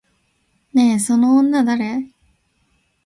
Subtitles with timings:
[0.73, 2.07] ねえ、その女誰？